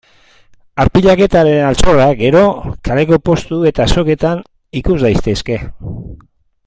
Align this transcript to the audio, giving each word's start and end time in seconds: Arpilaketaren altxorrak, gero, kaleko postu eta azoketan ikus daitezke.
Arpilaketaren 0.83 1.59
altxorrak, 1.65 2.15
gero, 2.21 2.41
kaleko 2.89 3.21
postu 3.29 3.61
eta 3.73 3.87
azoketan 3.87 4.43
ikus 4.81 4.99
daitezke. 5.05 5.61